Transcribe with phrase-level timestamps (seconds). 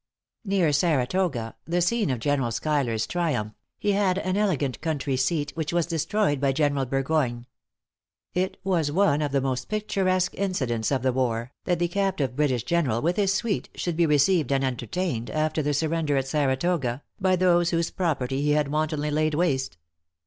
[0.43, 5.71] Near Saratoga, the scene of General Schuyler's triumph, he had an elegant country seat, which
[5.71, 7.45] was destroyed by General Burgoyne.
[8.33, 12.63] It was one of the most picturesque incidents of the war, that the captive British
[12.63, 17.35] general with his suite, should be received and entertained, after the surrender at Saratoga, by
[17.35, 19.77] those whose property he had wantonly laid waste.